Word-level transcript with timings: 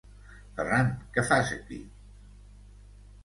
Ferran, 0.59 0.87
què 1.17 1.25
fas 1.27 1.51
aquí? 1.57 1.79